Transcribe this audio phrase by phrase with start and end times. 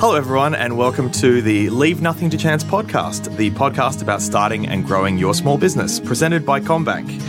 [0.00, 4.66] Hello, everyone, and welcome to the Leave Nothing to Chance podcast, the podcast about starting
[4.66, 7.20] and growing your small business, presented by CommBank.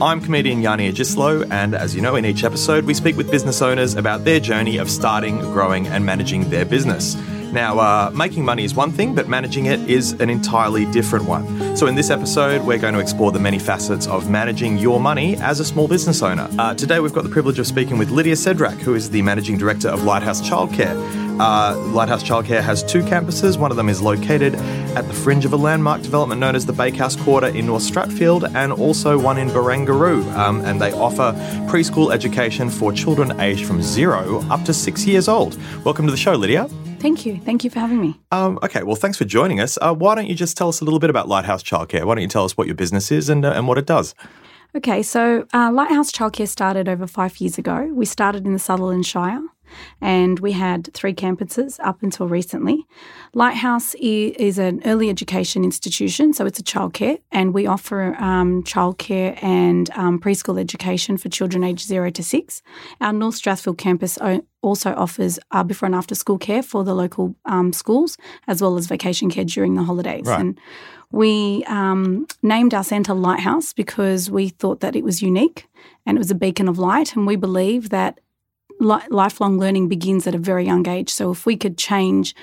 [0.00, 3.60] I'm comedian Yianni Agisilaou, and as you know, in each episode, we speak with business
[3.62, 7.16] owners about their journey of starting, growing, and managing their business.
[7.52, 11.76] Now, uh, making money is one thing, but managing it is an entirely different one.
[11.76, 15.36] So, in this episode, we're going to explore the many facets of managing your money
[15.38, 16.48] as a small business owner.
[16.60, 19.58] Uh, today, we've got the privilege of speaking with Lydia Sedrak, who is the managing
[19.58, 21.19] director of Lighthouse Childcare.
[21.38, 23.58] Uh, Lighthouse Childcare has two campuses.
[23.58, 24.54] One of them is located
[24.96, 28.52] at the fringe of a landmark development known as the Bakehouse Quarter in North Strathfield,
[28.54, 30.24] and also one in Barangaroo.
[30.34, 31.32] Um, and they offer
[31.70, 35.58] preschool education for children aged from zero up to six years old.
[35.84, 36.68] Welcome to the show, Lydia.
[36.98, 37.38] Thank you.
[37.38, 38.20] Thank you for having me.
[38.30, 39.78] Um, okay, well, thanks for joining us.
[39.80, 42.04] Uh, why don't you just tell us a little bit about Lighthouse Childcare?
[42.04, 44.14] Why don't you tell us what your business is and, uh, and what it does?
[44.76, 47.90] Okay, so uh, Lighthouse Childcare started over five years ago.
[47.92, 49.42] We started in the Sutherland Shire
[50.00, 52.86] and we had three campuses up until recently.
[53.34, 59.40] Lighthouse is an early education institution, so it's a childcare, and we offer um, childcare
[59.42, 62.62] and um, preschool education for children aged zero to six.
[63.00, 64.18] Our North Strathfield campus
[64.62, 68.76] also offers uh, before and after school care for the local um, schools, as well
[68.76, 70.26] as vacation care during the holidays.
[70.26, 70.40] Right.
[70.40, 70.60] And
[71.10, 75.66] we um, named our centre Lighthouse because we thought that it was unique
[76.06, 78.20] and it was a beacon of light, and we believe that
[78.80, 81.10] li- lifelong learning begins at a very young age.
[81.10, 82.34] So if we could change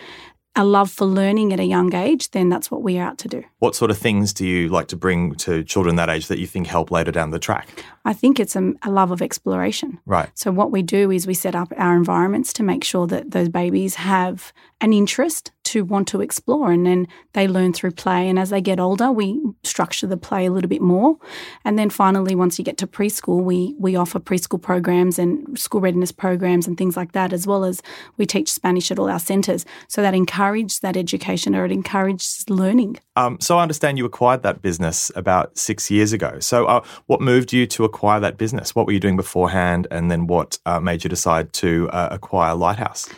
[0.58, 3.28] a love for learning at a young age, then that's what we are out to
[3.28, 3.44] do.
[3.60, 6.48] What sort of things do you like to bring to children that age that you
[6.48, 7.68] think help later down the track?
[8.06, 10.00] I think it's a, a, love of exploration.
[10.08, 10.30] Right.
[10.34, 13.50] So, what we do is we set up our environments to make sure that those
[13.50, 14.52] babies have
[14.82, 18.28] an interest to want to explore and then they learn through play.
[18.30, 21.18] And as they get older, we structure the play a little bit more.
[21.66, 25.82] And then finally, once you get to preschool, we, we offer preschool programs and school
[25.82, 27.82] readiness programs and things like that, as well as
[28.18, 29.66] we teach Spanish at all our centres.
[29.88, 33.00] So that encourages that education or it encourages learning.
[33.16, 36.40] Um, so I understand you acquired that business about six years ago.
[36.40, 38.74] So uh, what moved you to acquire that business?
[38.76, 39.88] What were you doing beforehand?
[39.92, 43.10] And then what uh, made you decide to uh, acquire Lighthouse?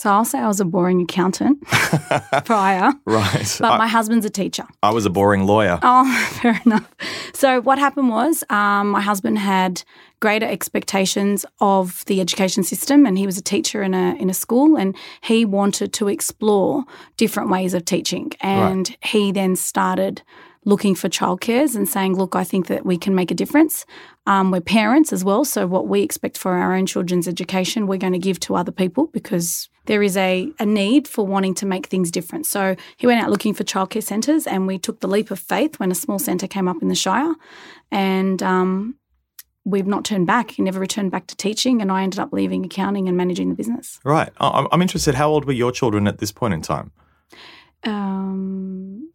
[0.00, 1.60] So I'll say I was a boring accountant
[2.46, 2.94] prior.
[3.04, 3.56] Right.
[3.60, 4.66] But I, my husband's a teacher.
[4.82, 5.78] I was a boring lawyer.
[5.82, 6.90] Oh, fair enough.
[7.34, 9.82] So what happened was um, my husband had
[10.20, 14.34] greater expectations of the education system and he was a teacher in a in a
[14.34, 16.84] school and he wanted to explore
[17.18, 18.32] different ways of teaching.
[18.40, 18.98] And right.
[19.04, 20.22] he then started
[20.64, 23.86] looking for childcares and saying, look, I think that we can make a difference.
[24.26, 27.98] Um, we're parents as well, so what we expect for our own children's education, we're
[27.98, 31.66] going to give to other people because there is a, a need for wanting to
[31.66, 32.46] make things different.
[32.46, 35.80] So he went out looking for childcare centres and we took the leap of faith
[35.80, 37.34] when a small centre came up in the Shire.
[37.90, 38.96] And um,
[39.64, 40.52] we've not turned back.
[40.52, 43.54] He never returned back to teaching, and I ended up leaving accounting and managing the
[43.54, 43.98] business.
[44.04, 44.30] Right.
[44.38, 45.14] I'm interested.
[45.14, 46.92] How old were your children at this point in time?
[47.84, 49.10] Um,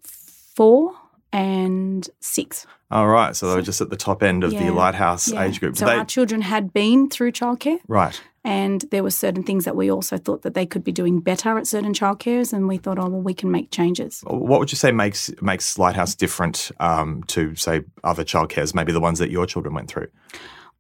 [0.55, 0.93] four
[1.35, 2.65] and six.
[2.89, 4.63] All right, so they were just at the top end of yeah.
[4.63, 5.43] the lighthouse yeah.
[5.43, 5.75] age group.
[5.75, 5.95] So they...
[5.95, 8.19] our children had been through childcare, right?
[8.45, 11.57] And there were certain things that we also thought that they could be doing better
[11.57, 14.23] at certain childcares, and we thought, oh well, we can make changes.
[14.25, 19.01] What would you say makes makes Lighthouse different um, to say other childcares, maybe the
[19.01, 20.07] ones that your children went through?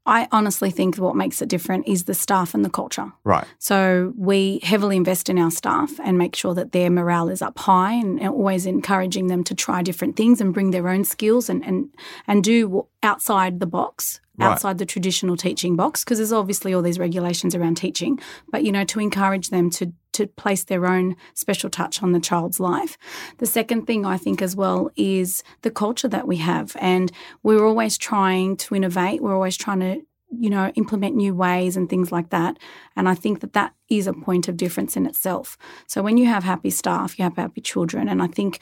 [0.05, 3.11] I honestly think what makes it different is the staff and the culture.
[3.23, 3.45] Right.
[3.57, 7.57] So we heavily invest in our staff and make sure that their morale is up
[7.57, 11.49] high and, and always encouraging them to try different things and bring their own skills
[11.49, 11.89] and and,
[12.27, 14.47] and do outside the box right.
[14.51, 18.19] outside the traditional teaching box because there's obviously all these regulations around teaching
[18.51, 22.19] but you know to encourage them to to place their own special touch on the
[22.19, 22.97] child's life.
[23.37, 27.11] The second thing i think as well is the culture that we have and
[27.43, 29.21] we're always trying to innovate.
[29.21, 30.01] We're always trying to
[30.37, 32.57] you know implement new ways and things like that
[32.95, 35.57] and i think that that is a point of difference in itself.
[35.87, 38.59] So when you have happy staff you have happy children and i think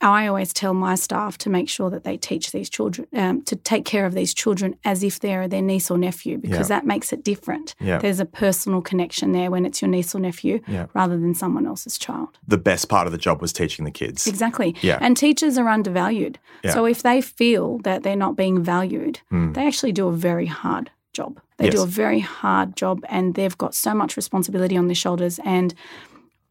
[0.00, 3.56] I always tell my staff to make sure that they teach these children um, to
[3.56, 7.12] take care of these children as if they're their niece or nephew because that makes
[7.12, 7.74] it different.
[7.80, 10.60] There's a personal connection there when it's your niece or nephew
[10.94, 12.38] rather than someone else's child.
[12.46, 14.26] The best part of the job was teaching the kids.
[14.26, 14.76] Exactly.
[14.82, 14.98] Yeah.
[15.00, 16.38] And teachers are undervalued.
[16.70, 19.54] So if they feel that they're not being valued, mm.
[19.54, 21.40] they actually do a very hard job.
[21.56, 21.74] They yes.
[21.74, 25.74] do a very hard job and they've got so much responsibility on their shoulders and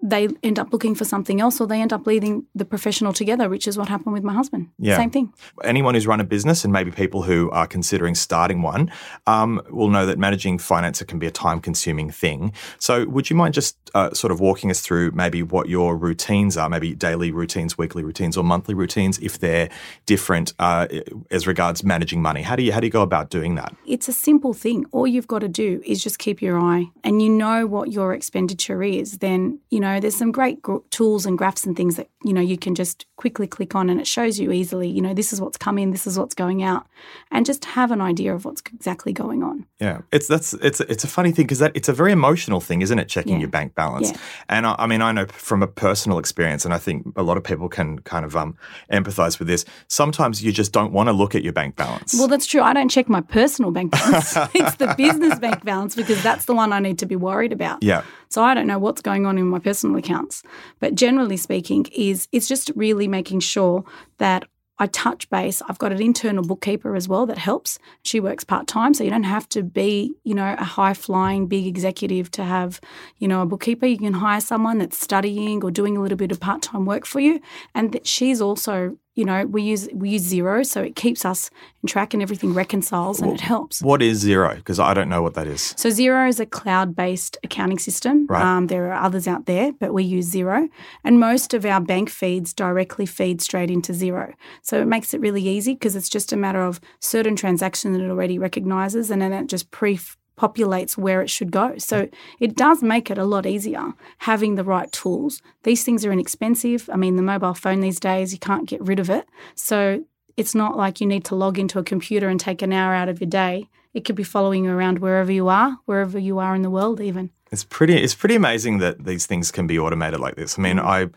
[0.01, 3.49] they end up looking for something else or they end up leaving the professional together,
[3.49, 4.69] which is what happened with my husband.
[4.77, 4.97] Yeah.
[4.97, 5.33] Same thing.
[5.63, 8.91] Anyone who's run a business and maybe people who are considering starting one
[9.27, 12.53] um, will know that managing finance can be a time consuming thing.
[12.79, 16.57] So, would you mind just uh, sort of walking us through maybe what your routines
[16.57, 19.69] are, maybe daily routines, weekly routines, or monthly routines, if they're
[20.05, 20.87] different uh,
[21.31, 22.41] as regards managing money?
[22.41, 23.75] How do you how do you go about doing that?
[23.85, 24.85] It's a simple thing.
[24.91, 28.13] All you've got to do is just keep your eye, and you know what your
[28.13, 29.19] expenditure is.
[29.19, 32.33] Then you know know, there's some great gr- tools and graphs and things that, you
[32.33, 35.31] know, you can just quickly click on and it shows you easily, you know, this
[35.31, 36.85] is what's coming, this is what's going out,
[37.31, 39.65] and just have an idea of what's exactly going on.
[39.79, 42.81] Yeah, it's that's it's it's a funny thing because that it's a very emotional thing,
[42.81, 43.07] isn't it?
[43.07, 43.39] Checking Yeah.
[43.41, 44.17] your bank balance, Yeah.
[44.49, 47.37] and I, I mean, I know from a personal experience, and I think a lot
[47.37, 48.55] of people can kind of um,
[48.91, 49.65] empathize with this.
[49.87, 52.15] Sometimes you just don't want to look at your bank balance.
[52.17, 52.61] Well, that's true.
[52.61, 54.35] I don't check my personal bank balance.
[54.53, 57.83] it's the business bank balance because that's the one I need to be worried about.
[57.83, 60.43] yeah, So I don't know what's going on in my personal accounts.
[60.79, 63.83] But generally speaking, is it's just really making sure
[64.17, 64.45] that
[64.77, 65.61] I touch base.
[65.69, 67.79] I've got an internal bookkeeper as well that helps.
[68.03, 71.47] She works part time, so you don't have to be, you know, a high flying
[71.47, 72.81] big executive to have,
[73.17, 73.85] you know, a bookkeeper.
[73.85, 77.05] You can hire someone that's studying or doing a little bit of part time work
[77.05, 77.39] for you,
[77.73, 81.49] and that she's also, you know, we use we use Xero, so it keeps us
[81.81, 83.81] in track and everything reconciles and it helps.
[83.81, 84.55] what is Xero?
[84.55, 85.73] Because I don't know what that is.
[85.77, 88.27] So Xero is a cloud-based accounting system.
[88.27, 88.43] Right.
[88.43, 90.67] Um, there are others out there, but we use Xero,
[91.03, 94.33] and most of our bank feeds directly feed straight into Xero.
[94.61, 98.03] So it makes it really easy because it's just a matter of certain transactions that
[98.03, 99.97] it already recognizes, and then it just pre
[100.37, 101.77] populates where it should go.
[101.77, 102.09] So
[102.39, 105.41] it does make it a lot easier having the right tools.
[105.63, 106.89] These things are inexpensive.
[106.91, 109.27] I mean, the mobile phone these days, you can't get rid of it.
[109.55, 110.03] So
[110.37, 113.09] it's not like you need to log into a computer and take an hour out
[113.09, 113.69] of your day.
[113.93, 116.99] It could be following you around wherever you are, wherever you are in the world,
[116.99, 117.31] even.
[117.51, 117.95] It's pretty.
[117.95, 120.57] It's pretty amazing that these things can be automated like this.
[120.57, 121.09] I mean, I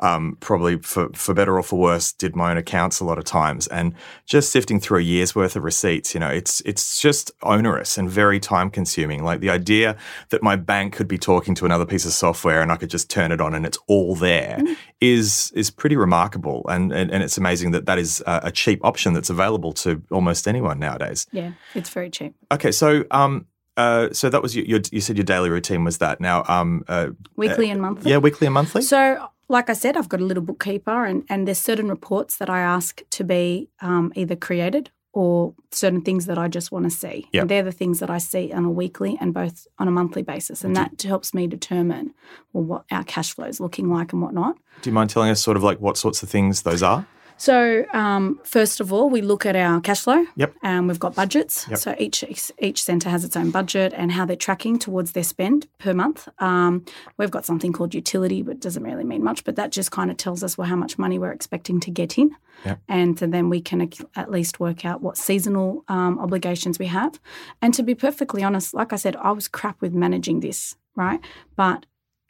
[0.00, 3.24] um, probably for for better or for worse did my own accounts a lot of
[3.24, 3.94] times, and
[4.26, 8.10] just sifting through a year's worth of receipts, you know, it's it's just onerous and
[8.10, 9.22] very time consuming.
[9.22, 9.96] Like the idea
[10.30, 13.08] that my bank could be talking to another piece of software and I could just
[13.08, 14.58] turn it on and it's all there
[15.00, 18.84] is is pretty remarkable, and, and and it's amazing that that is a, a cheap
[18.84, 21.26] option that's available to almost anyone nowadays.
[21.30, 22.34] Yeah, it's very cheap.
[22.50, 23.46] Okay, so um.
[23.76, 24.80] Uh, so that was your, your.
[24.90, 26.20] You said your daily routine was that.
[26.20, 28.10] Now, um, uh, Weekly and monthly.
[28.10, 28.82] yeah, weekly and monthly.
[28.82, 32.48] So, like I said, I've got a little bookkeeper, and, and there's certain reports that
[32.48, 36.90] I ask to be um, either created or certain things that I just want to
[36.90, 37.26] see.
[37.32, 37.40] Yep.
[37.40, 40.22] And they're the things that I see on a weekly and both on a monthly
[40.22, 40.62] basis.
[40.62, 42.12] And that helps me determine
[42.52, 44.58] well, what our cash flow is looking like and whatnot.
[44.82, 47.06] Do you mind telling us sort of like what sorts of things those are?
[47.38, 50.24] So, um, first of all, we look at our cash flow.
[50.36, 50.54] Yep.
[50.62, 51.66] Um, we've got budgets.
[51.68, 51.78] Yep.
[51.78, 52.24] So each
[52.58, 56.28] each centre has its own budget and how they're tracking towards their spend per month.
[56.38, 56.84] Um,
[57.18, 59.44] we've got something called utility, but it doesn't really mean much.
[59.44, 62.16] But that just kind of tells us well how much money we're expecting to get
[62.18, 62.30] in,
[62.64, 62.80] Yep.
[62.88, 67.20] and so then we can at least work out what seasonal um, obligations we have.
[67.60, 71.20] And to be perfectly honest, like I said, I was crap with managing this, right?
[71.54, 71.84] But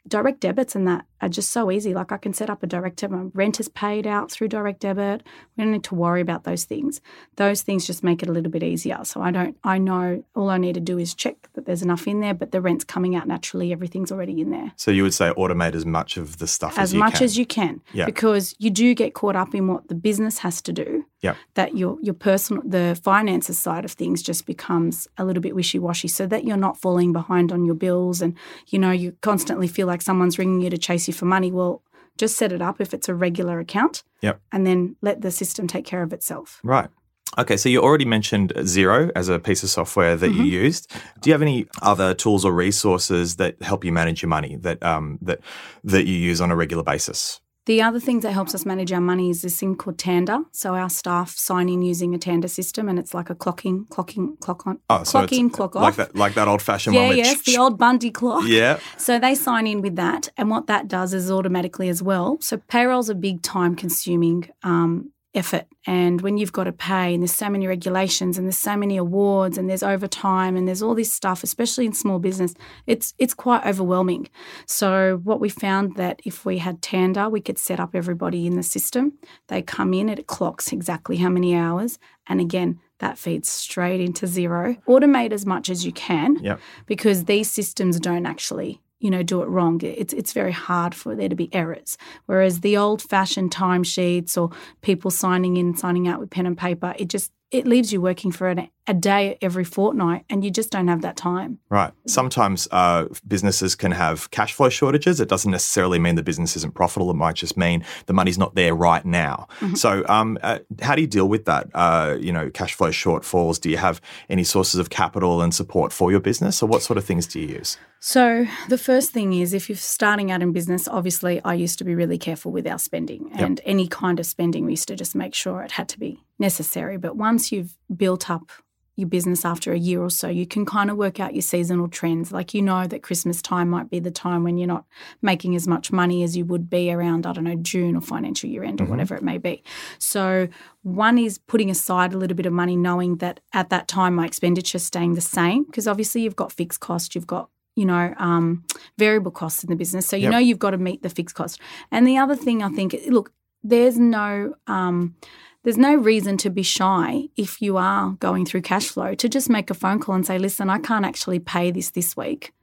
[0.07, 1.93] direct debits and that are just so easy.
[1.93, 3.17] Like I can set up a direct debit.
[3.17, 5.23] My rent is paid out through direct debit.
[5.55, 7.01] We don't need to worry about those things.
[7.37, 8.99] Those things just make it a little bit easier.
[9.03, 9.57] So I don't.
[9.63, 12.51] I know all I need to do is check that there's enough in there, but
[12.51, 13.71] the rent's coming out naturally.
[13.71, 14.71] Everything's already in there.
[14.75, 17.23] So you would say automate as much of the stuff as, As you much can.
[17.23, 18.05] as you can, Yeah.
[18.05, 21.05] because you do get caught up in what the business has to do.
[21.21, 21.37] Yep.
[21.55, 25.79] That your your personal the finances side of things just becomes a little bit wishy
[25.79, 28.35] washy, so that you're not falling behind on your bills, and
[28.67, 31.51] you know you constantly feel like someone's ringing you to chase you for money.
[31.51, 31.81] Well,
[32.17, 34.03] just set it up if it's a regular account.
[34.21, 34.41] Yep.
[34.51, 36.59] And then let the system take care of itself.
[36.63, 36.89] Right.
[37.37, 40.43] Okay, so you already mentioned Xero as a piece of software that Mm-hmm.
[40.43, 40.91] you used.
[41.21, 44.81] Do you have any other tools or resources that help you manage your money that
[44.81, 45.39] um, that
[45.83, 47.41] that you use on a regular basis?
[47.67, 50.45] The other thing that helps us manage our money is this thing called Tanda.
[50.53, 54.39] So our staff sign in using a Tanda system, and it's like a clocking, clocking,
[54.39, 55.81] clock on, Oh, so clock in, clock off.
[55.81, 57.17] like that, like that old fashioned yeah, one.
[57.17, 58.45] yes, the old Bundy clock.
[58.47, 58.79] Yeah.
[58.97, 62.37] So they sign in with that, and what that does is automatically as well.
[62.39, 67.21] So payroll's a big time consuming um, effort, and when you've got to pay, and
[67.23, 70.95] there's so many regulations, and there's so many awards, and there's overtime, and there's all
[70.95, 72.53] this stuff, especially in small business,
[72.87, 74.27] it's it's quite overwhelming.
[74.65, 78.55] So what we found that if we had Tanda, we could set up everybody in
[78.55, 79.13] the system.
[79.47, 82.79] They come in, it clocks exactly how many hours, and again.
[82.99, 84.83] That feeds straight into Xero.
[84.87, 86.59] Automate as much as you can Yep.
[86.87, 91.15] because these systems don't actually you know do it wrong it's it's very hard for
[91.15, 91.97] there to be errors.
[92.25, 94.49] Whereas the old fashioned timesheets or
[94.81, 98.31] people signing in signing out with pen and paper it just it leaves you working
[98.31, 101.91] for an, a day every fortnight and you just don't have that time Right.
[102.07, 105.19] Sometimes uh, businesses can have cash flow shortages.
[105.19, 107.11] It doesn't necessarily mean the business isn't profitable.
[107.11, 109.47] It might just mean the money's not there right now.
[109.75, 111.67] So, um, uh, how do you deal with that?
[111.73, 113.59] Uh, you know, cash flow shortfalls.
[113.59, 113.99] Do you have
[114.29, 117.39] any sources of capital and support for your business, or what sort of things do
[117.39, 117.77] you use?
[117.99, 121.83] So, the first thing is if you're starting out in business, obviously, I used to
[121.83, 125.15] be really careful with our spending and any kind of spending, we used to just
[125.15, 126.97] make sure it had to be necessary.
[126.97, 128.51] But once you've built up
[128.95, 131.87] your business after a year or so, you can kind of work out your seasonal
[131.87, 132.31] trends.
[132.31, 134.85] Like you know that Christmas time might be the time when you're not
[135.21, 138.49] making as much money as you would be around, I don't know, June or financial
[138.49, 138.91] year end or mm-hmm.
[138.91, 139.63] whatever it may be.
[139.99, 140.47] So
[140.81, 144.25] one is putting aside a little bit of money, knowing that at that time my
[144.25, 148.15] expenditure is staying the same because obviously you've got fixed costs, you've got you know,
[148.17, 148.63] um,
[148.97, 150.07] variable costs in the business.
[150.07, 150.31] So you yep.
[150.31, 151.61] know you've got to meet the fixed cost.
[151.91, 153.31] And the other thing I think, look,
[153.67, 155.15] there's no um,
[155.63, 159.49] there's no reason to be shy if you are going through cash flow to just
[159.49, 162.53] make a phone call and say, listen, I can't actually pay this this week,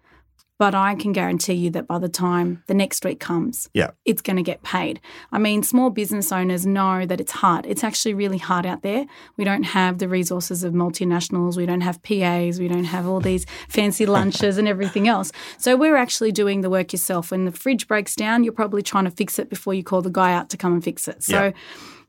[0.58, 3.90] but I can guarantee you that by the time the next week comes, yeah.
[4.04, 5.00] it's going to get paid.
[5.32, 7.66] I mean, small business owners know that it's hard.
[7.66, 9.06] It's actually really hard out there.
[9.36, 11.56] We don't have the resources of multinationals.
[11.56, 12.60] We don't have PAs.
[12.60, 15.32] We don't have all these fancy lunches and everything else.
[15.58, 17.30] So we're actually doing the work yourself.
[17.30, 20.10] When the fridge breaks down, you're probably trying to fix it before you call the
[20.10, 21.22] guy out to come and fix it.
[21.22, 21.52] So yeah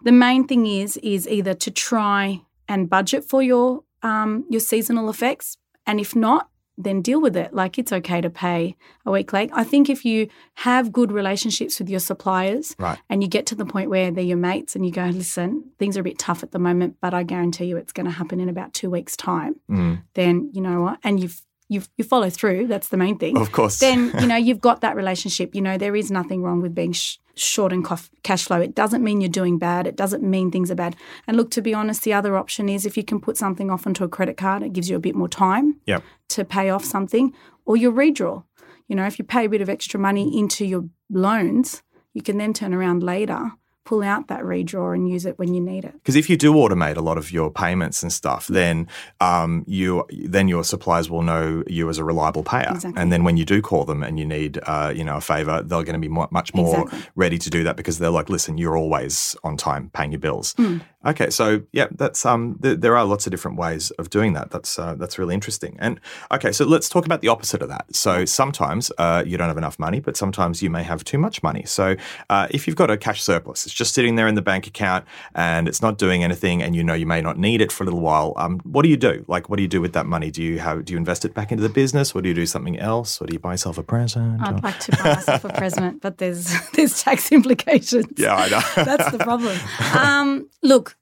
[0.05, 5.09] the main thing is is either to try and budget for your um, your seasonal
[5.09, 7.53] effects, and if not, then deal with it.
[7.53, 9.49] Like it's okay to pay a week late.
[9.53, 12.99] I think if you have good relationships with your suppliers right.
[13.09, 15.97] and you get to the point where they're your mates and you go, listen, things
[15.97, 18.39] are a bit tough at the moment, but I guarantee you it's going to happen
[18.39, 20.01] in about two weeks' time, mm.
[20.13, 20.99] then you know what?
[21.03, 22.67] And you've you you follow through.
[22.67, 23.37] That's the main thing.
[23.37, 23.79] Of course.
[23.79, 25.55] Then you know you've got that relationship.
[25.55, 27.83] You know there is nothing wrong with being sh- short in
[28.23, 28.61] cash flow.
[28.61, 29.87] It doesn't mean you're doing bad.
[29.87, 30.95] It doesn't mean things are bad.
[31.27, 33.85] And look, to be honest, the other option is if you can put something off
[33.85, 36.03] onto a credit card, it gives you a bit more time yep.
[36.35, 37.33] To pay off something,
[37.65, 38.43] or your redraw.
[38.87, 41.81] You know, if you pay a bit of extra money into your loans,
[42.13, 43.51] you can then turn around later
[43.85, 45.93] pull out that redraw and use it when you need it.
[45.93, 48.87] Because if you do automate a lot of your payments and stuff, then
[49.21, 52.99] um, you then your suppliers will know you as a reliable payer, exactly.
[53.01, 55.61] and then when you do call them and you need uh, you know a favor,
[55.61, 57.11] they're going to be much more exactly.
[57.15, 60.53] ready to do that because they're like, listen, you're always on time paying your bills.
[60.55, 60.81] Mm.
[61.05, 64.49] Okay, so yeah, that's um, th- there are lots of different ways of doing that.
[64.49, 65.77] That's uh, that's really interesting.
[65.79, 65.99] And
[66.31, 67.85] okay, so let's talk about the opposite of that.
[67.93, 71.43] So sometimes uh, you don't have enough money, but sometimes you may have too much
[71.43, 71.63] money.
[71.65, 71.95] So
[72.31, 75.05] uh, if you've got a cash surplus, it's just sitting there in the bank account
[75.35, 77.85] and it's not doing anything, and you know you may not need it for a
[77.85, 78.33] little while.
[78.37, 79.23] Um, what do you do?
[79.27, 80.31] Like, what do you do with that money?
[80.31, 82.45] Do you have do you invest it back into the business, or do you do
[82.45, 84.41] something else, or do you buy yourself a present?
[84.41, 84.57] I'd or?
[84.59, 88.17] like to buy myself a present, but there's there's tax implications.
[88.17, 88.61] Yeah, I know.
[88.83, 89.57] that's the problem.
[89.93, 90.97] Um, look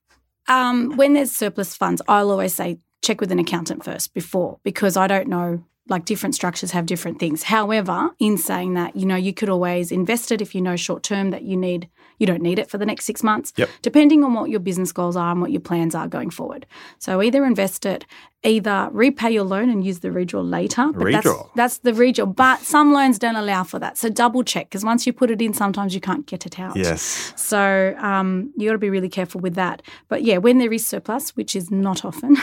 [0.48, 4.98] um, when there's surplus funds, I'll always say check with an accountant first before because
[4.98, 5.64] I don't know.
[5.90, 7.44] Like different structures have different things.
[7.44, 11.04] However, in saying that, you know, you could always invest it if you know short
[11.04, 11.90] term that you need
[12.24, 13.70] you don't need it for the next six months, yep.
[13.82, 16.66] depending on what your business goals are and what your plans are going forward.
[17.00, 18.06] So either invest it,
[18.44, 20.90] either repay your loan and use the redraw later.
[20.94, 21.50] But redraw.
[21.56, 22.34] That's, that's the redraw.
[22.34, 23.98] But some loans don't allow for that.
[23.98, 26.76] So double check because once you put it in, sometimes you can't get it out.
[26.76, 27.34] Yes.
[27.36, 29.82] So um, you got to be really careful with that.
[30.08, 32.38] But yeah, when there is surplus, which is not often,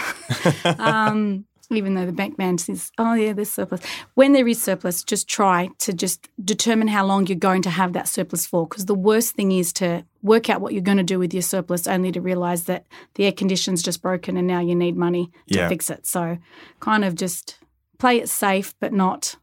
[0.78, 3.80] um, even though the bank man says, oh, yeah, there's surplus.
[4.14, 7.92] When there is surplus, just try to just determine how long you're going to have
[7.92, 8.66] that surplus for.
[8.66, 11.42] Because the worst thing is to work out what you're going to do with your
[11.42, 15.30] surplus only to realize that the air condition's just broken and now you need money
[15.48, 15.68] to yeah.
[15.68, 16.06] fix it.
[16.06, 16.38] So
[16.80, 17.58] kind of just
[17.98, 19.36] play it safe, but not,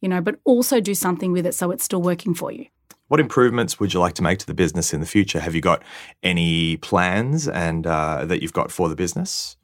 [0.00, 2.66] you know, but also do something with it so it's still working for you.
[3.08, 5.40] What improvements would you like to make to the business in the future?
[5.40, 5.82] Have you got
[6.22, 9.56] any plans and uh, that you've got for the business?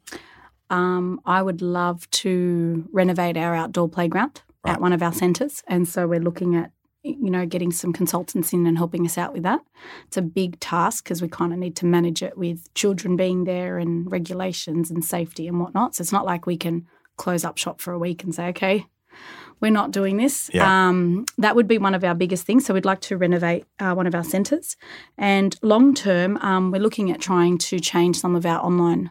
[0.70, 4.75] Um, I would love to renovate our outdoor playground right.
[4.75, 8.52] at one of our centres, and so we're looking at you know getting some consultants
[8.52, 9.61] in and helping us out with that.
[10.06, 13.44] It's a big task because we kind of need to manage it with children being
[13.44, 15.94] there and regulations and safety and whatnot.
[15.94, 18.87] So it's not like we can close up shop for a week and say, okay,
[19.61, 20.50] we're not doing this.
[20.52, 20.88] Yeah.
[20.88, 22.66] Um, that would be one of our biggest things.
[22.66, 24.76] So we'd like to renovate uh, one of our centres.
[25.16, 29.11] And long term, um, we're looking at trying to change some of our online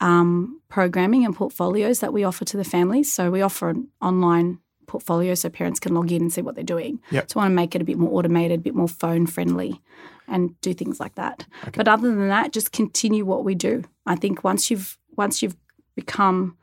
[0.00, 3.12] um, programming and portfolios that we offer to the families.
[3.12, 6.64] So we offer an online portfolio so parents can log in and see what they're
[6.64, 7.00] doing.
[7.10, 7.30] Yep.
[7.30, 9.80] So I want to make it a bit more automated, a bit more phone friendly
[10.26, 11.46] and do things like that.
[11.62, 11.72] Okay.
[11.76, 13.84] But other than that, just continue what we do.
[14.06, 15.56] I think once you've once you've
[15.94, 16.56] become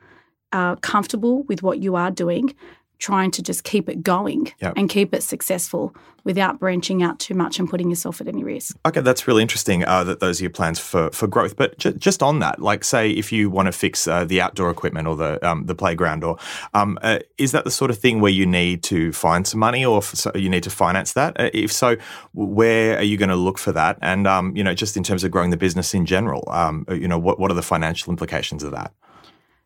[0.51, 2.55] uh, comfortable with what you are doing,
[2.99, 4.73] trying to just keep it going yep.
[4.75, 8.75] and keep it successful without branching out too much and putting yourself at any risk.
[8.85, 11.55] Okay, that's really interesting uh, that those are your plans for, for growth.
[11.55, 14.69] But ju- just on that, like say if you want to fix uh, the outdoor
[14.69, 16.37] equipment or the um, the playground, or
[16.73, 19.85] um, uh, is that the sort of thing where you need to find some money
[19.85, 21.39] or so you need to finance that?
[21.39, 21.95] Uh, if so,
[22.33, 23.97] where are you going to look for that?
[24.01, 27.07] And um, you know, just in terms of growing the business in general, um, you
[27.07, 28.91] know, what what are the financial implications of that?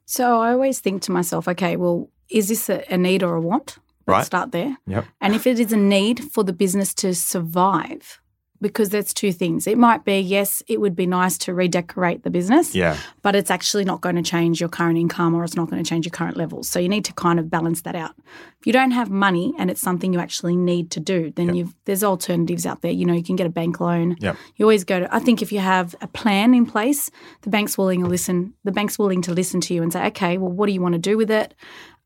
[0.06, 3.42] So I always think to myself, okay, well, is this a, a need or a
[3.42, 3.78] want?
[4.08, 4.26] Let's right.
[4.26, 4.78] start there.
[4.88, 5.06] Yep.
[5.22, 8.22] And if it is a need for the business to survive,
[8.62, 9.66] because there's two things.
[9.66, 12.96] It might be, yes, it would be nice to redecorate the business, Yeah.
[13.24, 15.90] but it's actually not going to change your current income or it's not going to
[15.90, 16.70] change your current levels.
[16.70, 18.12] So you need to kind of balance that out.
[18.60, 21.74] If you don't have money and it's something you actually need to do, then you've
[21.86, 22.92] there's alternatives out there.
[22.92, 24.16] You know, you can get a bank loan.
[24.20, 24.38] Yep.
[24.56, 27.10] You always go to I think if you have a plan in place,
[27.42, 30.38] the bank's willing to listen the bank's willing to listen to you and say, okay,
[30.38, 31.56] well what do you want to do with it?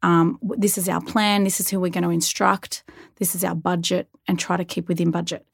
[0.05, 1.45] Um, this is our plan.
[1.45, 2.83] This is who we're going to instruct.
[3.15, 5.47] This is our budget, and try to keep within budget.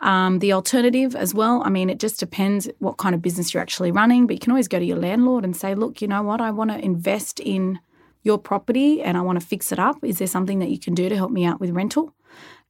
[0.00, 3.62] Um, the alternative as well, I mean, it just depends what kind of business you're
[3.62, 6.22] actually running, but you can always go to your landlord and say, look, you know
[6.22, 7.80] what, I want to invest in
[8.22, 9.96] your property and I want to fix it up.
[10.02, 12.14] Is there something that you can do to help me out with rental?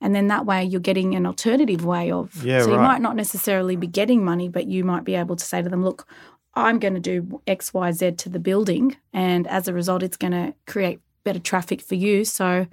[0.00, 2.45] And then that way you're getting an alternative way of.
[2.45, 5.45] Yeah, so you might not necessarily be getting money, but you might be able to
[5.45, 6.09] say to them, look,
[6.54, 8.97] I'm going to do X, Y, Z to the building.
[9.12, 12.25] And as a result, it's going to create better traffic for you.
[12.25, 12.66] So,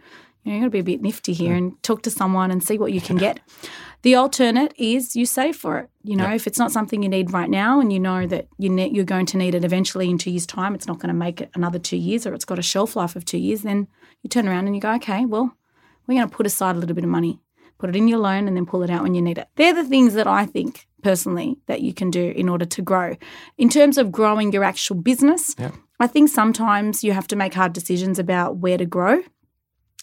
[0.44, 2.64] you know, you've got to be a bit nifty here and talk to someone and
[2.64, 3.40] see what you can get.
[4.04, 5.90] The alternate is you save for it.
[6.04, 8.70] You know, if it's not something you need right now and you know that you
[8.70, 11.16] ne- you're going to need it eventually in two years' time, it's not going to
[11.16, 13.88] make it another two years or it's got a shelf life of two years, then
[14.22, 15.58] you turn around and you go, okay, well,
[16.06, 17.40] we're going to put aside a little bit of money,
[17.80, 19.48] put it in your loan, and then pull it out when you need it.
[19.56, 23.16] They're the things that I think personally that you can do in order to grow.
[23.58, 25.56] In terms of growing your actual business.
[26.00, 29.22] I think sometimes you have to make hard decisions about where to grow.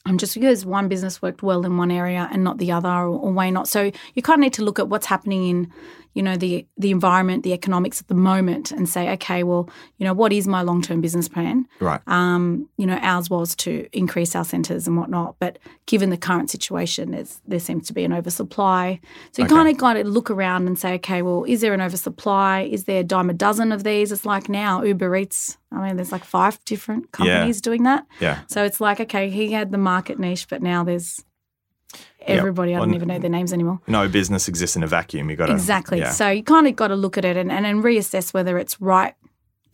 [0.04, 3.06] Um, just because one business worked well in one area and not the other, or,
[3.06, 3.68] or not.
[3.68, 5.72] So you kind of need to look at what's happening in,
[6.14, 10.04] you know, the the environment, the economics at the moment, and say, okay, well, you
[10.04, 11.66] know, what is my long term business plan?
[11.81, 12.00] Right.
[12.07, 16.50] Um, you know, ours was to increase our centres and whatnot, but given the current
[16.50, 19.00] situation, there's, there seems to be an oversupply.
[19.33, 19.54] So you Okay.
[19.54, 22.69] kind of got to look around and say, okay, well, is there an oversupply?
[22.71, 24.12] Is there a dime a dozen of these?
[24.12, 25.57] It's like now Uber Eats.
[25.71, 28.07] I mean, there's like five different companies doing that.
[28.21, 28.40] Yeah.
[28.49, 31.25] So it's like, okay, he had the market niche, but now there's
[32.26, 32.74] everybody.
[32.74, 33.80] I don't even know their names anymore.
[33.86, 35.30] No business exists in a vacuum.
[35.30, 35.98] You got to Exactly.
[35.98, 36.10] Yeah.
[36.10, 38.80] So you kind of got to look at it and, and, and reassess whether it's
[38.80, 39.14] right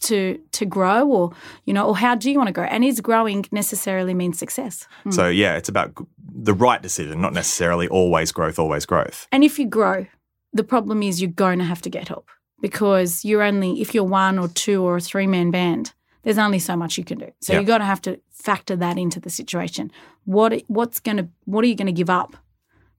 [0.00, 1.32] to to grow or
[1.64, 4.86] you know or how do you want to grow and is growing necessarily mean success
[5.02, 5.10] Hmm.
[5.10, 5.92] So yeah, it's about
[6.32, 9.26] the right decision, not necessarily always growth, always growth.
[9.32, 10.06] and if you grow
[10.52, 12.28] the problem is you're going to have to get help
[12.60, 15.92] because you're only if you're one or two or a three man band
[16.28, 17.60] there's only so much you can do so Yeah.
[17.60, 19.90] you got to have to factor that into the situation
[20.24, 22.36] what what's to what are you going to give up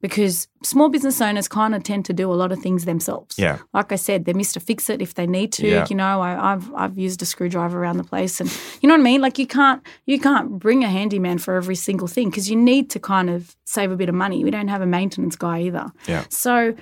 [0.02, 3.58] because small business owners kind of tend to do a lot of things themselves Yeah.
[3.74, 4.62] like I said, they're Mr.
[4.62, 5.68] Fix It if they need to.
[5.68, 5.86] Yeah.
[5.90, 8.50] You know, I, I've I've used a screwdriver around the place, and
[8.82, 9.22] you know what I mean.
[9.22, 12.90] Like you can't you can't bring a handyman for every single thing because you need
[12.92, 14.44] to kind of save a bit of money.
[14.44, 15.92] We don't have a maintenance guy either.
[16.08, 16.24] Yeah.
[16.30, 16.74] So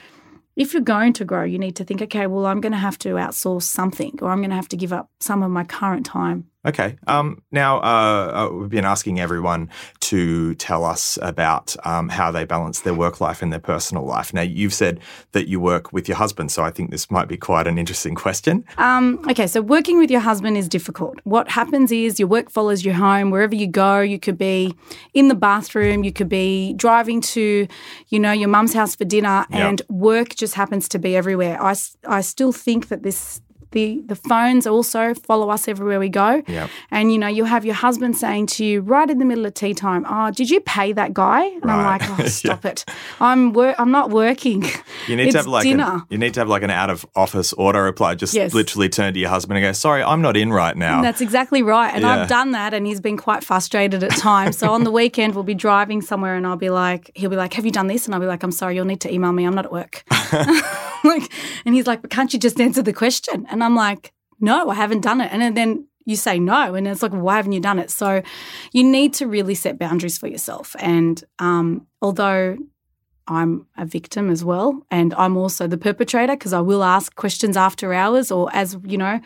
[0.58, 2.98] if you're going to grow, you need to think, okay, well, I'm going to have
[3.00, 6.06] to outsource something, or I'm going to have to give up some of my current
[6.06, 6.48] time.
[6.68, 6.98] Okay.
[7.08, 9.70] Um, now, uh, uh, we've been asking everyone
[10.02, 14.34] to tell us about um, how they balance their work life and their personal life.
[14.34, 15.00] Now, you've said
[15.32, 18.16] that you work with your husband, so I think this might be quite an interesting
[18.16, 18.66] question.
[18.78, 21.20] Um, okay, so working with your husband is difficult.
[21.24, 24.02] What happens is your work follows you home wherever you go.
[24.02, 24.76] You could be
[25.14, 27.66] in the bathroom, you could be driving to,
[28.10, 31.62] you know, your mum's house for dinner, and work just happens to be everywhere.
[31.64, 31.76] I,
[32.06, 33.42] I still think that this.
[33.72, 36.42] The, the phones also follow us everywhere we go.
[36.48, 36.68] Yeah.
[36.92, 39.54] And you know, you'll have your husband saying to you right in the middle of
[39.54, 41.44] tea time, Oh, did you pay that guy?
[41.46, 42.86] And I'm like, Oh, stop it.
[43.20, 44.64] I'm wor- I'm not working.
[45.08, 45.84] You need to have like dinner.
[45.84, 48.16] an, you need to have like an out of office auto reply.
[48.16, 48.54] Just Yes.
[48.54, 51.62] literally turn to your husband and go, "Sorry, I'm not in right now." That's exactly
[51.64, 51.94] right.
[51.94, 52.22] And Yeah.
[52.22, 54.58] I've done that and he's been quite frustrated at times.
[54.58, 57.54] so on the weekend we'll be driving somewhere and I'll be like he'll be like,
[57.54, 58.06] Have you done this?
[58.06, 59.44] And I'll be like, I'm sorry, you'll need to email me.
[59.46, 60.04] I'm not at work.
[61.04, 61.32] like
[61.66, 63.46] and he's like, But can't you just answer the question?
[63.50, 65.32] And I'm like, No, I haven't done it.
[65.32, 67.92] And then you say no, and it's like, why haven't you done it?
[67.92, 68.24] So
[68.72, 70.74] you need to really set boundaries for yourself.
[70.80, 72.58] And um, although
[73.28, 77.58] I'm a victim as well, and I'm also the perpetrator because I will ask questions
[77.58, 79.20] after hours or as you know,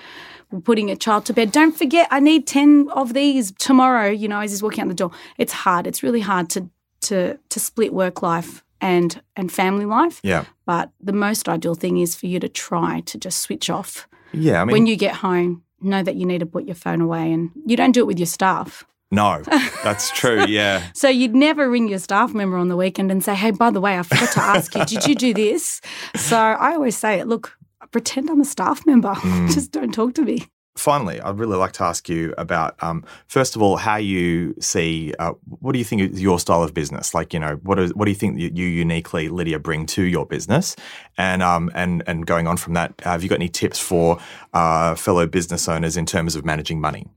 [0.50, 1.52] we're putting a child to bed.
[1.52, 4.10] Don't forget, I need ten of these tomorrow.
[4.10, 5.86] You know, as he's walking out the door, it's hard.
[5.86, 6.67] It's really hard to
[7.02, 10.20] to to split work life and and family life.
[10.24, 14.08] yeah, But the most ideal thing is for you to try to just switch off
[14.34, 14.62] yeah.
[14.62, 15.63] I mean, when you get home.
[15.84, 18.20] Know that you need to put your phone away, and you don't do it with
[18.20, 18.84] your staff.
[19.10, 19.41] no,
[19.84, 20.46] that's true.
[20.46, 23.72] Yeah, So you'd never ring your staff member on the weekend and say, "Hey, by
[23.72, 25.82] the way, I forgot to ask you, did you do this?"
[26.15, 27.24] So I always say.
[27.24, 27.58] Look,
[27.91, 29.12] pretend I'm a staff member.
[29.15, 29.52] Mm.
[29.56, 30.46] Just don't talk to me.
[30.75, 35.13] Finally, I'd really like to ask you about, um, first of all, how you see,
[35.19, 37.13] uh, what do you think is your style of business?
[37.13, 40.03] Like, you know, what, is, what do you think that you uniquely, Lydia, bring to
[40.03, 40.75] your business?
[41.17, 44.19] And, um, and, and going on from that, have you got any tips for
[44.53, 47.07] uh, fellow business owners in terms of managing money?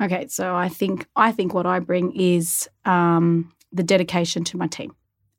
[0.00, 4.66] Okay, so I think I think what I bring is um, the dedication to my
[4.66, 4.92] team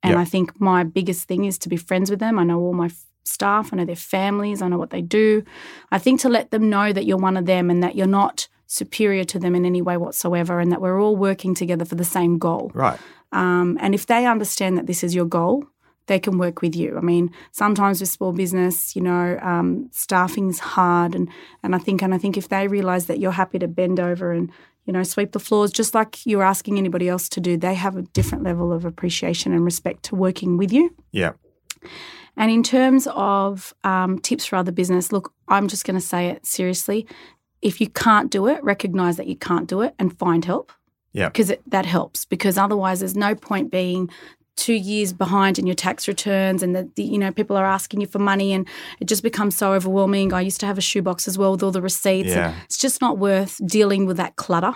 [0.03, 0.19] And Yep.
[0.19, 2.37] I think my biggest thing is to be friends with them.
[2.39, 2.89] I know all my
[3.25, 5.43] staff, I know their families, I know what they do.
[5.91, 8.47] I think to let them know that you're one of them and that you're not
[8.67, 12.03] superior to them in any way whatsoever and that we're all working together for the
[12.03, 12.71] same goal.
[12.73, 12.99] Right.
[13.31, 15.65] Um, and if they understand that this is your goal,
[16.07, 16.97] they can work with you.
[16.97, 21.29] I mean, sometimes with small business, you know, um, staffing's hard, and
[21.63, 24.31] and I think and I think if they realise that you're happy to bend over
[24.31, 24.51] and
[24.85, 27.95] you know sweep the floors just like you're asking anybody else to do, they have
[27.97, 30.93] a different level of appreciation and respect to working with you.
[31.11, 31.33] Yeah.
[32.37, 36.27] And in terms of um, tips for other business, look, I'm just going to say
[36.27, 37.07] it seriously.
[37.61, 40.71] If you can't do it, recognize that you can't do it and find help.
[41.13, 41.29] Yeah.
[41.29, 42.25] Because that helps.
[42.25, 44.09] Because otherwise, there's no point being
[44.57, 47.99] two years behind in your tax returns and that the, you know people are asking
[47.99, 48.65] you for money and
[49.01, 51.71] it just becomes so overwhelming i used to have a shoebox as well with all
[51.71, 52.55] the receipts Yeah.
[52.63, 54.73] it's just not worth dealing with that clutter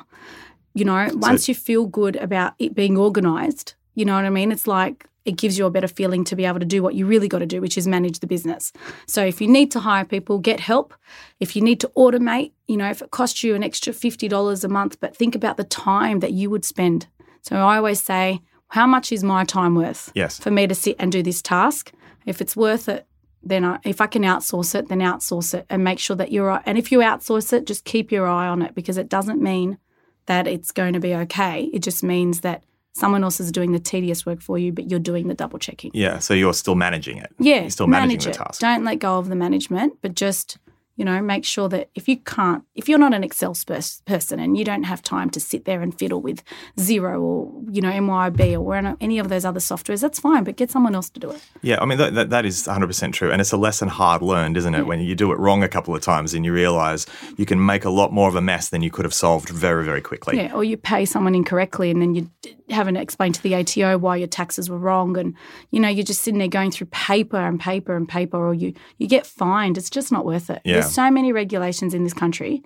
[0.73, 4.51] you know once you feel good about it being organized you know what i mean
[4.51, 7.05] it's like it gives you a better feeling to be able to do what you
[7.05, 8.73] really got to do which is manage the business
[9.05, 10.93] so if you need to hire people get help
[11.39, 14.67] if you need to automate you know if it costs you an extra $50 a
[14.67, 17.07] month but think about the time that you would spend
[17.41, 20.39] so i always say how much is my time worth Yes.
[20.39, 21.91] for me to sit and do this task
[22.25, 23.05] if it's worth it
[23.41, 26.61] then I, if I can outsource it, then outsource it and make sure that you're.
[26.65, 29.77] And if you outsource it, just keep your eye on it because it doesn't mean
[30.25, 31.69] that it's going to be okay.
[31.73, 32.63] It just means that
[32.93, 35.91] someone else is doing the tedious work for you, but you're doing the double checking.
[35.93, 36.19] Yeah.
[36.19, 37.31] So you're still managing it.
[37.39, 38.33] Yeah, You're still managing manage the it.
[38.45, 38.61] task.
[38.61, 40.57] Don't let go of the management, but just
[40.99, 43.55] you know make sure that if you can't, if you're not an Excel
[44.05, 46.43] person and you don't have time to sit there and fiddle with
[46.75, 50.43] Xero or you know MYOB or any of those other softwares, that's fine.
[50.43, 51.41] But get someone else to do it.
[51.61, 54.57] Yeah, I mean that, that, that is 100% true, and it's a lesson hard learned,
[54.57, 54.85] isn't it?
[54.87, 57.05] When you do it wrong a couple of times, and you realise
[57.37, 59.85] you can make a lot more of a mess than you could have solved very,
[59.85, 60.35] very quickly.
[60.35, 62.29] Yeah, or you pay someone incorrectly and then you
[62.69, 65.33] haven't explained to the ATO why your taxes were wrong, and
[65.71, 68.73] you know you're just sitting there going through paper and paper and paper, or you
[68.97, 69.77] you get fined.
[69.77, 70.61] It's just not worth it.
[70.65, 70.73] Yeah.
[70.73, 72.63] There's so many regulations in this country,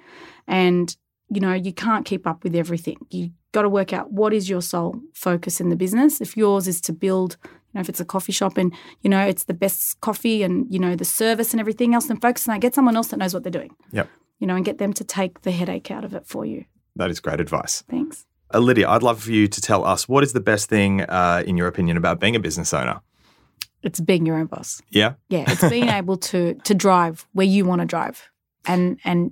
[0.48, 0.96] and
[1.30, 2.98] you know you can't keep up with everything.
[3.10, 6.22] You got to work out what is your sole focus in the business.
[6.22, 7.38] If yours is to build.
[7.44, 10.72] You know, if it's a coffee shop and you know it's the best coffee and
[10.72, 12.62] you know the service and everything else, then focus on that.
[12.62, 13.76] Get someone else that knows what they're doing.
[13.92, 14.08] Yep.
[14.40, 16.66] You know, and get them to take the headache out of it for you.
[16.96, 17.84] That is great advice.
[17.90, 18.28] Thanks.
[18.54, 21.44] Uh, Lydia, I'd love for you to tell us what is the best thing, uh,
[21.46, 23.02] in your opinion, about being a business owner?
[23.84, 24.82] It's being your own boss.
[24.89, 25.13] Yeah.
[25.30, 28.30] Yeah, it's being able to to drive where you want to drive,
[28.65, 29.32] and and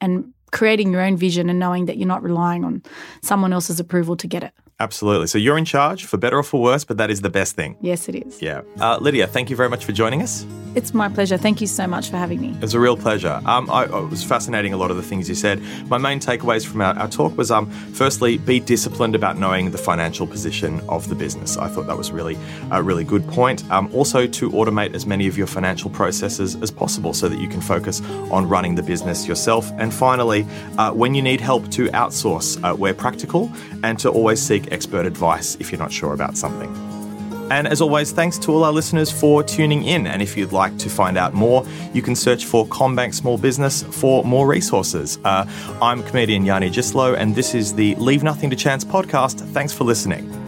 [0.00, 2.82] and creating your own vision and knowing that you're not relying on
[3.22, 4.52] someone else's approval to get it.
[4.80, 5.26] Absolutely.
[5.26, 7.76] So you're in charge, for better or for worse, but that is the best thing.
[7.80, 8.42] Yes, it is.
[8.42, 8.62] Yeah.
[8.80, 10.44] Uh, Lydia, thank you very much for joining us.
[10.74, 11.36] It's my pleasure.
[11.36, 12.50] Thank you so much for having me.
[12.50, 13.42] It was a real pleasure.
[13.44, 15.60] Um, I, it was fascinating a lot of the things you said.
[15.88, 19.78] My main takeaways from our, our talk was, um, firstly, be disciplined about knowing the
[19.78, 21.56] financial position of the business.
[21.56, 22.38] I thought that was really
[22.70, 23.70] a really good point.
[23.70, 27.48] Um, also, to automate as many of your financial processes as possible so that you
[27.48, 29.70] can focus on running the business yourself.
[29.78, 30.46] And finally,
[30.78, 33.50] uh, when you need help, to outsource uh, where practical
[33.82, 37.01] and to always seek expert advice if you're not sure about something.
[37.50, 40.06] And as always, thanks to all our listeners for tuning in.
[40.06, 43.82] And if you'd like to find out more, you can search for CommBank Small Business
[43.82, 45.18] for more resources.
[45.24, 45.44] Uh,
[45.80, 49.40] I'm comedian Yianni Agisilaou, and this is the Leave Nothing to Chance podcast.
[49.52, 50.41] Thanks for listening.